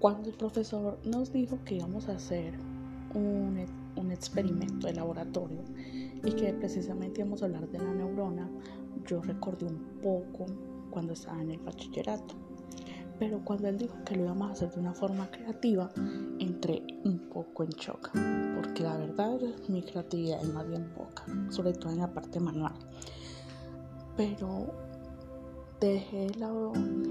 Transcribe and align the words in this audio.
Cuando 0.00 0.30
el 0.30 0.34
profesor 0.34 0.98
nos 1.04 1.30
dijo 1.30 1.58
que 1.62 1.74
íbamos 1.74 2.08
a 2.08 2.12
hacer 2.12 2.54
un, 3.14 3.66
un 3.96 4.10
experimento 4.10 4.86
de 4.86 4.94
laboratorio 4.94 5.62
y 6.24 6.32
que 6.32 6.54
precisamente 6.54 7.20
íbamos 7.20 7.42
a 7.42 7.44
hablar 7.44 7.68
de 7.68 7.78
la 7.78 7.92
neurona, 7.92 8.50
yo 9.06 9.20
recordé 9.20 9.66
un 9.66 10.00
poco 10.02 10.46
cuando 10.90 11.12
estaba 11.12 11.42
en 11.42 11.50
el 11.50 11.58
bachillerato. 11.58 12.34
Pero 13.18 13.44
cuando 13.44 13.68
él 13.68 13.76
dijo 13.76 13.94
que 14.06 14.16
lo 14.16 14.24
íbamos 14.24 14.48
a 14.48 14.52
hacer 14.52 14.70
de 14.70 14.80
una 14.80 14.94
forma 14.94 15.30
creativa, 15.30 15.90
entré 16.38 16.82
un 17.04 17.28
poco 17.28 17.64
en 17.64 17.70
shock, 17.70 18.10
porque 18.56 18.82
la 18.82 18.96
verdad 18.96 19.38
mi 19.68 19.82
creatividad 19.82 20.42
es 20.42 20.48
más 20.48 20.66
bien 20.66 20.94
poca, 20.94 21.26
sobre 21.50 21.74
todo 21.74 21.92
en 21.92 21.98
la 21.98 22.14
parte 22.14 22.40
manual. 22.40 22.72
Pero 24.16 24.89
dejé 25.80 26.30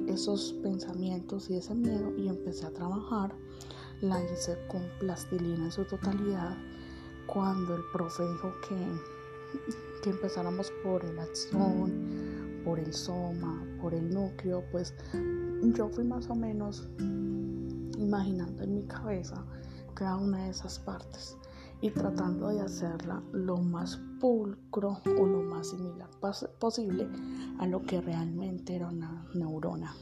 esos 0.08 0.54
pensamientos 0.62 1.50
y 1.50 1.58
ese 1.58 1.73
miedo 1.73 2.16
y 2.18 2.28
empecé 2.28 2.66
a 2.66 2.72
trabajar. 2.72 3.36
La 4.02 4.23
hice 4.23 4.58
con 4.68 4.82
plastilina 5.00 5.66
en 5.66 5.72
su 5.72 5.84
totalidad. 5.86 6.55
Cuando 7.28 7.76
el 7.76 7.82
profe 7.92 8.23
dijo 8.23 8.54
que, 8.68 8.76
que 10.04 10.09
empezáramos 10.12 10.72
por 10.84 11.04
el 11.04 11.20
acción, 11.20 12.62
por 12.64 12.80
el 12.80 12.94
soma, 12.94 13.66
por 13.82 13.94
el 13.94 14.09
núcleo, 14.09 14.64
pues 14.72 14.94
yo 15.76 15.90
fui 15.90 16.04
más 16.04 16.30
o 16.30 16.36
menos 16.36 16.88
imaginando 17.98 18.64
en 18.64 18.76
mi 18.76 18.84
cabeza 18.84 19.45
cada 19.95 20.16
una 20.16 20.45
de 20.45 20.52
esas 20.52 20.80
partes 20.80 21.36
y 21.82 21.92
tratando 21.92 22.50
de 22.50 22.62
hacerla 22.62 23.22
lo 23.32 23.58
más 23.58 24.00
pulcro 24.20 25.00
o 25.06 25.26
lo 25.26 25.42
más 25.44 25.70
similar 25.70 26.10
posible 26.60 27.08
a 27.60 27.68
lo 27.68 27.82
que 27.84 28.02
realmente 28.02 28.76
era 28.76 28.90
una 28.90 29.26
neurona. 29.34 29.94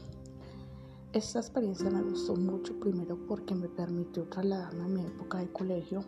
Esta 1.12 1.38
experiencia 1.38 1.88
me 1.90 2.02
gustó 2.02 2.36
mucho 2.36 2.78
primero 2.78 3.16
porque 3.26 3.54
me 3.54 3.68
permitió 3.68 4.24
trasladarme 4.24 4.84
a 4.84 4.88
mi 4.88 5.06
época 5.06 5.38
de 5.38 5.50
colegio 5.52 6.04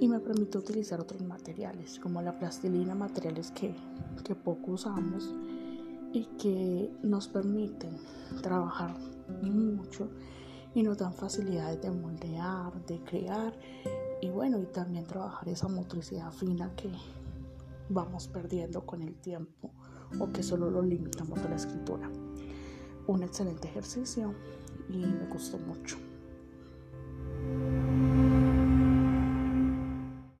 y 0.00 0.06
me 0.06 0.20
permitió 0.20 0.60
utilizar 0.60 1.00
otros 1.00 1.20
materiales 1.22 1.98
como 1.98 2.22
la 2.22 2.38
plastilina, 2.38 2.94
materiales 2.94 3.50
que, 3.50 3.74
que 4.24 4.34
poco 4.34 4.72
usamos 4.72 5.34
y 6.12 6.24
que 6.38 6.90
nos 7.02 7.28
permiten 7.28 7.98
trabajar 8.40 8.96
mucho 9.42 10.08
y 10.74 10.82
nos 10.82 10.98
dan 10.98 11.12
facilidades 11.12 11.80
de 11.82 11.90
moldear, 11.90 12.72
de 12.86 13.02
crear 13.04 13.52
y 14.20 14.30
bueno, 14.30 14.58
y 14.58 14.66
también 14.66 15.04
trabajar 15.06 15.48
esa 15.48 15.68
motricidad 15.68 16.30
fina 16.32 16.72
que 16.76 16.90
vamos 17.88 18.28
perdiendo 18.28 18.84
con 18.84 19.02
el 19.02 19.14
tiempo 19.14 19.70
o 20.18 20.32
que 20.32 20.42
solo 20.42 20.70
lo 20.70 20.82
limitamos 20.82 21.38
a 21.40 21.48
la 21.48 21.56
escritura. 21.56 22.10
Un 23.06 23.22
excelente 23.22 23.68
ejercicio 23.68 24.34
y 24.88 24.98
me 24.98 25.26
gustó 25.26 25.58
mucho. 25.58 26.07